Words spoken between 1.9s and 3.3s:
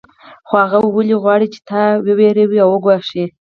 وویروي او وګواښي